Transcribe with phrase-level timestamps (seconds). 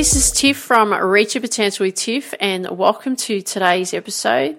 [0.00, 4.56] this is Tiff from Reach Your Potential with Tiff, and welcome to today's episode.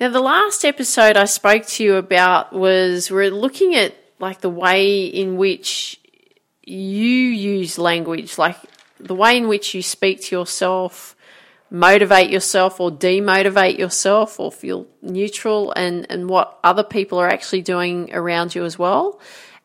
[0.00, 4.48] Now, the last episode I spoke to you about was we're looking at like the
[4.48, 6.00] way in which
[6.64, 8.56] you use language, like
[8.98, 11.16] the way in which you speak to yourself,
[11.70, 17.60] motivate yourself or demotivate yourself or feel neutral and, and what other people are actually
[17.60, 19.20] doing around you as well.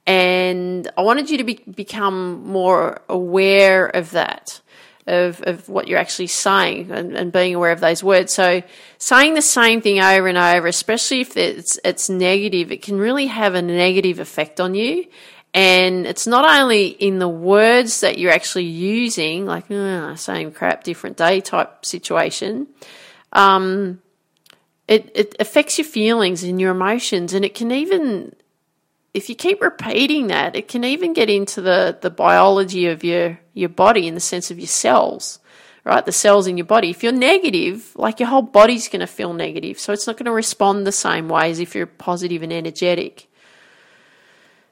[0.05, 4.59] And I wanted you to be, become more aware of that,
[5.07, 8.33] of, of what you're actually saying and, and being aware of those words.
[8.33, 8.61] So
[8.97, 13.27] saying the same thing over and over, especially if it's, it's negative, it can really
[13.27, 15.07] have a negative effect on you.
[15.53, 20.83] And it's not only in the words that you're actually using, like oh, same crap,
[20.83, 22.67] different day type situation.
[23.33, 24.01] Um,
[24.87, 28.35] it, it affects your feelings and your emotions, and it can even,
[29.13, 33.39] if you keep repeating that, it can even get into the, the biology of your,
[33.57, 35.39] your body in the sense of your cells,
[35.83, 36.05] right?
[36.05, 36.89] The cells in your body.
[36.89, 40.25] If you're negative, like your whole body's going to feel negative, so it's not going
[40.25, 43.27] to respond the same way as if you're positive and energetic.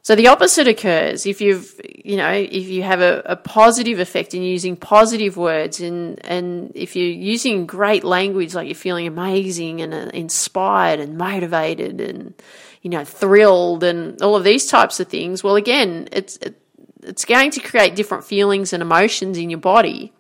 [0.06, 4.36] So the opposite occurs if you've, you know, if you have a, a, positive effect
[4.36, 9.82] in using positive words and, and if you're using great language, like you're feeling amazing
[9.82, 12.36] and uh, inspired and motivated and,
[12.84, 16.62] you know, thrilled and all of these types of things, well, again, it's, it,
[17.06, 20.12] it's going to create different feelings and emotions in your body.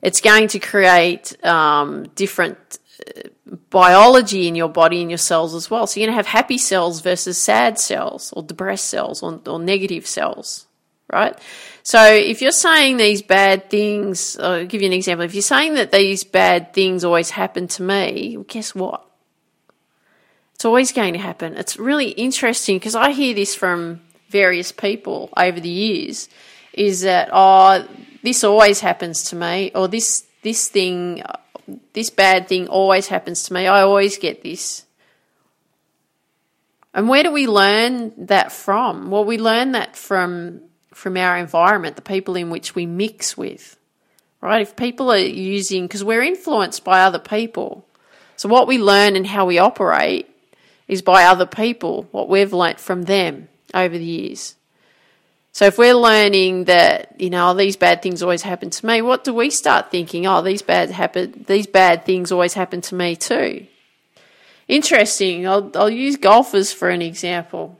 [0.00, 2.78] It's going to create um, different
[3.70, 5.86] biology in your body and your cells as well.
[5.86, 9.58] So you're going to have happy cells versus sad cells or depressed cells or, or
[9.58, 10.66] negative cells,
[11.12, 11.38] right?
[11.82, 15.24] So if you're saying these bad things, I'll give you an example.
[15.24, 19.04] If you're saying that these bad things always happen to me, well, guess what?
[20.54, 21.56] It's always going to happen.
[21.56, 26.28] It's really interesting because I hear this from various people over the years
[26.72, 27.86] is that, oh,
[28.22, 31.22] this always happens to me or this, this thing
[31.92, 33.66] this bad thing always happens to me.
[33.66, 34.84] I always get this.
[36.94, 39.10] And where do we learn that from?
[39.10, 40.62] Well, we learn that from
[40.94, 43.76] from our environment, the people in which we mix with.
[44.40, 44.62] Right?
[44.62, 47.84] If people are using because we're influenced by other people.
[48.36, 50.28] So what we learn and how we operate
[50.86, 54.54] is by other people, what we've learnt from them over the years.
[55.52, 59.02] So if we're learning that, you know, oh, these bad things always happen to me,
[59.02, 60.26] what do we start thinking?
[60.26, 63.66] Oh, these bad happen, these bad things always happen to me too.
[64.68, 65.48] Interesting.
[65.48, 67.78] I'll, I'll use golfers for an example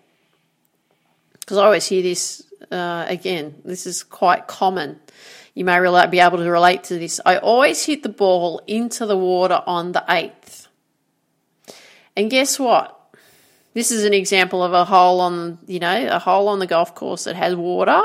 [1.38, 3.54] because I always hear this uh, again.
[3.65, 4.98] This is quite common.
[5.54, 7.21] You may be able to relate to this.
[7.25, 10.69] I always hit the ball into the water on the eighth.
[12.16, 12.97] And guess what?
[13.74, 16.94] This is an example of a hole on, you know, a hole on the golf
[16.94, 18.00] course that has water,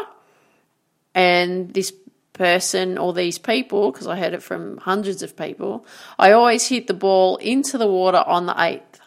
[1.16, 1.94] and this
[2.34, 5.86] person or these people, because I heard it from hundreds of people,
[6.18, 9.00] I always hit the ball into the water on the eighth.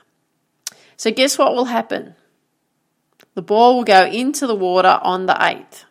[0.96, 2.14] So, guess what will happen?
[3.34, 5.84] The ball will go into the water on the eighth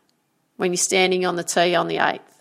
[0.58, 2.35] when you're standing on the tee on the eighth.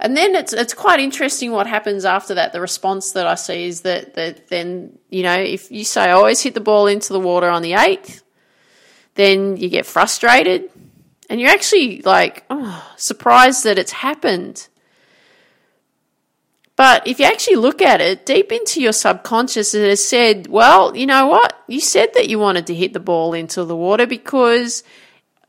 [0.00, 2.52] And then it's it's quite interesting what happens after that.
[2.52, 6.12] The response that I see is that that then you know if you say I
[6.12, 8.22] always hit the ball into the water on the eighth,
[9.14, 10.70] then you get frustrated,
[11.30, 14.68] and you're actually like oh, surprised that it's happened.
[16.76, 20.96] But if you actually look at it deep into your subconscious, it has said, well,
[20.96, 21.62] you know what?
[21.68, 24.82] You said that you wanted to hit the ball into the water because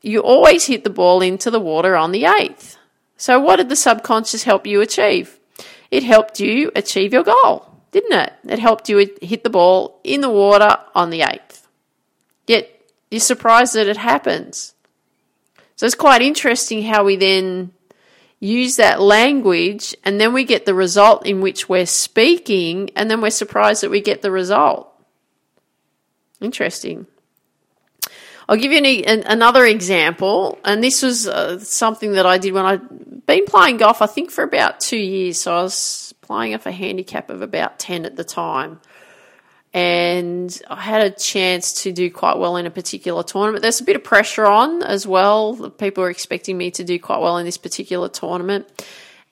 [0.03, 2.78] you always hit the ball into the water on the eighth.
[3.17, 5.39] So, what did the subconscious help you achieve?
[5.89, 8.33] It helped you achieve your goal, didn't it?
[8.47, 11.67] It helped you hit the ball in the water on the eighth.
[12.47, 12.69] Yet,
[13.09, 14.73] you're surprised that it happens.
[15.75, 17.71] So, it's quite interesting how we then
[18.39, 23.21] use that language and then we get the result in which we're speaking, and then
[23.21, 24.91] we're surprised that we get the result.
[26.41, 27.07] Interesting.
[28.47, 32.53] I'll give you an, an, another example, and this was uh, something that I did
[32.53, 35.41] when I'd been playing golf, I think, for about two years.
[35.41, 38.79] So I was playing off a handicap of about 10 at the time.
[39.73, 43.61] And I had a chance to do quite well in a particular tournament.
[43.61, 45.69] There's a bit of pressure on as well.
[45.71, 48.67] People are expecting me to do quite well in this particular tournament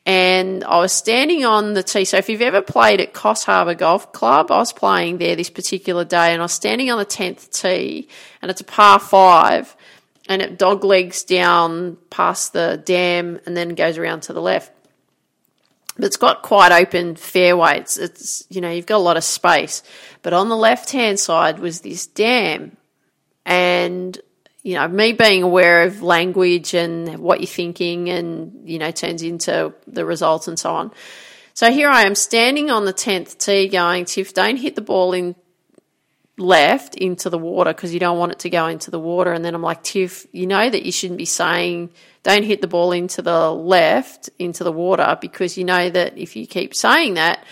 [0.06, 2.06] and I was standing on the tee.
[2.06, 5.50] So if you've ever played at Coffs Harbour Golf Club, I was playing there this
[5.50, 8.10] particular day, and I was standing on the tenth tee,
[8.42, 9.76] and it's a par five,
[10.28, 14.72] and it dog legs down past the dam, and then goes around to the left.
[15.96, 17.80] But it's got quite open fairway.
[17.80, 19.84] It's, it's you know you've got a lot of space,
[20.22, 22.76] but on the left hand side was this dam,
[23.46, 24.20] and
[24.64, 29.22] you know, me being aware of language and what you're thinking and, you know, turns
[29.22, 30.92] into the results and so on.
[31.54, 35.14] So here I am standing on the 10th tee going, Tiff, don't hit the ball
[35.14, 35.36] in
[36.38, 39.34] left into the water because you don't want it to go into the water.
[39.34, 41.92] And then I'm like, Tiff, you know that you shouldn't be saying,
[42.24, 46.36] don't hit the ball into the left into the water because you know that if
[46.36, 47.44] you keep saying that,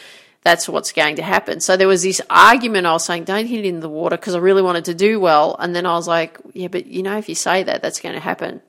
[0.43, 1.59] that's what's going to happen.
[1.59, 2.87] So there was this argument.
[2.87, 5.19] I was saying, don't hit it in the water because I really wanted to do
[5.19, 5.55] well.
[5.59, 8.15] And then I was like, yeah, but you know, if you say that, that's going
[8.15, 8.61] to happen.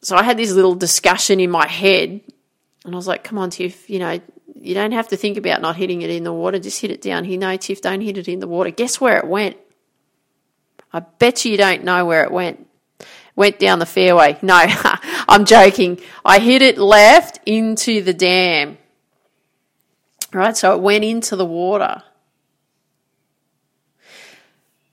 [0.00, 2.20] So I had this little discussion in my head
[2.84, 4.20] and I was like, come on, Tiff, you know,
[4.54, 6.58] you don't have to think about not hitting it in the water.
[6.58, 7.38] Just hit it down here.
[7.38, 8.70] No, Tiff, don't hit it in the water.
[8.70, 9.56] Guess where it went?
[10.92, 12.66] I bet you don't know where it went.
[13.36, 14.38] Went down the fairway.
[14.40, 14.54] No,
[15.28, 16.00] I'm joking.
[16.24, 18.78] I hit it left into the dam.
[20.32, 22.02] Right, so it went into the water.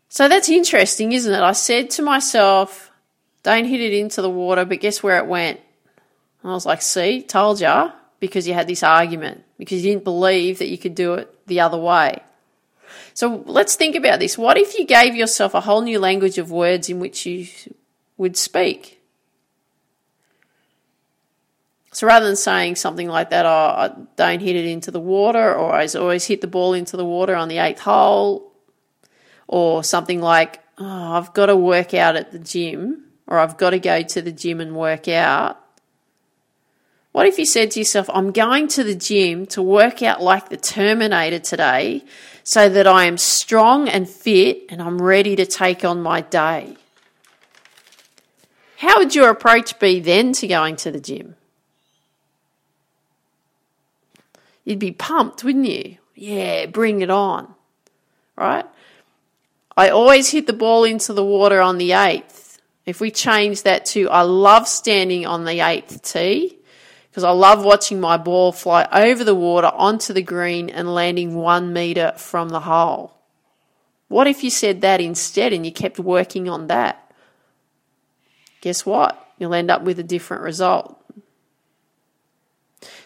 [0.07, 1.41] So that's interesting, isn't it?
[1.41, 2.89] I said to myself,
[3.43, 5.59] don't hit it into the water, but guess where it went?
[6.41, 7.91] And I was like, see, told ya,
[8.21, 11.59] because you had this argument, because you didn't believe that you could do it the
[11.59, 12.21] other way.
[13.13, 14.37] So let's think about this.
[14.37, 17.47] What if you gave yourself a whole new language of words in which you
[18.17, 18.94] would speak?
[21.95, 25.55] So rather than saying something like that, oh, I don't hit it into the water,
[25.55, 28.51] or I always hit the ball into the water on the eighth hole,
[29.47, 33.69] or something like, oh, I've got to work out at the gym, or I've got
[33.69, 35.57] to go to the gym and work out.
[37.13, 40.49] What if you said to yourself, I'm going to the gym to work out like
[40.49, 42.03] the Terminator today
[42.43, 46.75] so that I am strong and fit and I'm ready to take on my day?
[48.79, 51.37] How would your approach be then to going to the gym?
[54.65, 55.97] You'd be pumped, wouldn't you?
[56.15, 57.53] Yeah, bring it on.
[58.35, 58.65] Right?
[59.77, 62.59] I always hit the ball into the water on the eighth.
[62.85, 66.57] If we change that to I love standing on the eighth tee
[67.09, 71.35] because I love watching my ball fly over the water onto the green and landing
[71.35, 73.17] one metre from the hole.
[74.07, 77.11] What if you said that instead and you kept working on that?
[78.61, 79.21] Guess what?
[79.37, 81.01] You'll end up with a different result.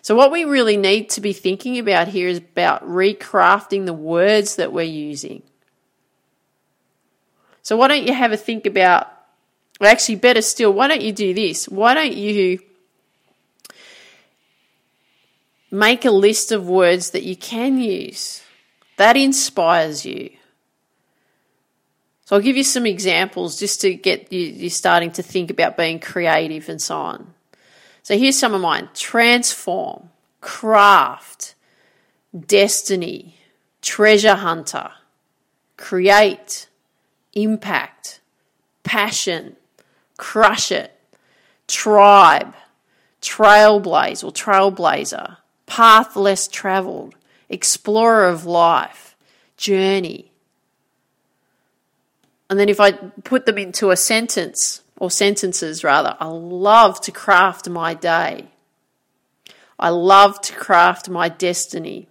[0.01, 4.55] So, what we really need to be thinking about here is about recrafting the words
[4.55, 5.43] that we're using.
[7.61, 9.07] So, why don't you have a think about,
[9.79, 11.67] well, actually, better still, why don't you do this?
[11.67, 12.59] Why don't you
[15.69, 18.41] make a list of words that you can use?
[18.97, 20.31] That inspires you.
[22.25, 25.77] So, I'll give you some examples just to get you, you starting to think about
[25.77, 27.33] being creative and so on.
[28.03, 30.09] So here's some of mine transform,
[30.41, 31.55] craft,
[32.47, 33.35] destiny,
[33.81, 34.91] treasure hunter,
[35.77, 36.67] create,
[37.33, 38.19] impact,
[38.83, 39.55] passion,
[40.17, 40.91] crush it,
[41.67, 42.53] tribe,
[43.21, 47.15] trailblaze or trailblazer, path less traveled,
[47.49, 49.15] explorer of life,
[49.57, 50.31] journey.
[52.49, 56.15] And then if I put them into a sentence, or sentences rather.
[56.19, 58.49] I love to craft my day.
[59.79, 62.07] I love to craft my destiny.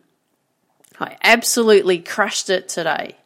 [0.99, 3.17] I absolutely crushed it today.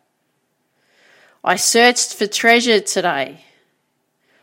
[1.44, 3.44] I searched for treasure today.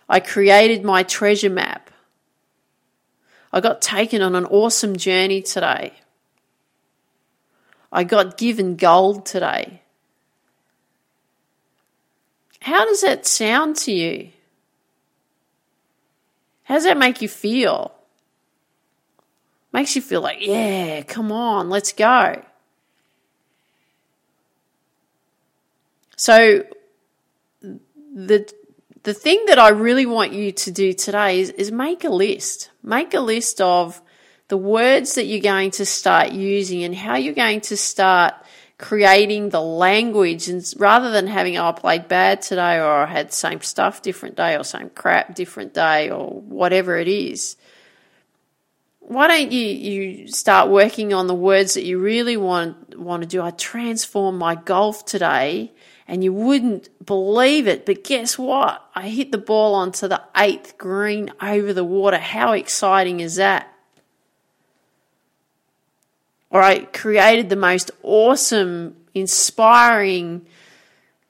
[0.08, 1.92] I created my treasure map.
[3.52, 5.94] I got taken on an awesome journey today.
[7.92, 9.82] I got given gold today.
[12.62, 14.30] How does that sound to you?
[16.70, 17.92] How does that make you feel?
[19.74, 22.44] Makes you feel like, yeah, come on, let's go.
[26.16, 26.64] So
[28.14, 28.54] the
[29.02, 32.70] the thing that I really want you to do today is, is make a list.
[32.84, 34.00] Make a list of
[34.50, 38.36] the words that you're going to start using and how you're going to start
[38.80, 43.32] creating the language and rather than having oh, I played bad today or I had
[43.32, 47.56] same stuff different day or same crap different day or whatever it is
[49.10, 53.28] why don't you you start working on the words that you really want want to
[53.28, 53.42] do?
[53.42, 55.74] I transformed my golf today
[56.08, 58.88] and you wouldn't believe it but guess what?
[58.94, 62.20] I hit the ball onto the 8th green over the water.
[62.20, 63.74] How exciting is that
[66.50, 70.46] or I created the most awesome, inspiring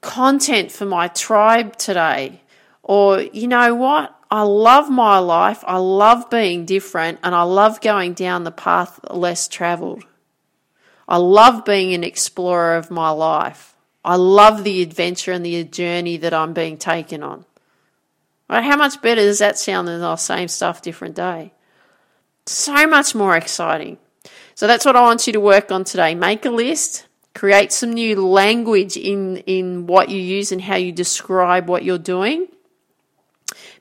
[0.00, 2.40] content for my tribe today.
[2.82, 4.16] Or, you know what?
[4.30, 5.62] I love my life.
[5.66, 10.04] I love being different and I love going down the path less traveled.
[11.08, 13.74] I love being an explorer of my life.
[14.04, 17.44] I love the adventure and the journey that I'm being taken on.
[18.48, 18.64] Right?
[18.64, 21.52] How much better does that sound than the same stuff, different day?
[22.46, 23.98] So much more exciting.
[24.60, 26.14] So that's what I want you to work on today.
[26.14, 30.92] Make a list, create some new language in, in what you use and how you
[30.92, 32.46] describe what you're doing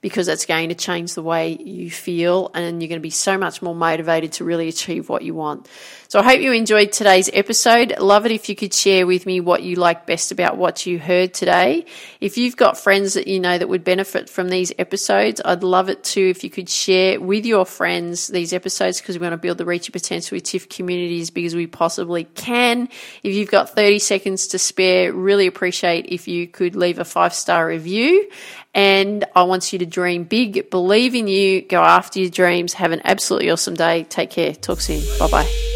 [0.01, 3.37] because that's going to change the way you feel and you're going to be so
[3.37, 5.67] much more motivated to really achieve what you want.
[6.07, 7.99] So I hope you enjoyed today's episode.
[7.99, 10.97] Love it if you could share with me what you like best about what you
[10.97, 11.85] heard today.
[12.19, 15.89] If you've got friends that you know that would benefit from these episodes, I'd love
[15.89, 19.37] it too if you could share with your friends these episodes because we want to
[19.37, 22.89] build the Reach Your Potential with TIFF community as big as we possibly can.
[23.21, 27.35] If you've got 30 seconds to spare, really appreciate if you could leave a five
[27.35, 28.29] star review.
[28.73, 32.91] And I want you to dream big, believe in you, go after your dreams, have
[32.91, 34.03] an absolutely awesome day.
[34.03, 34.53] Take care.
[34.53, 35.01] Talk soon.
[35.19, 35.68] Bye bye.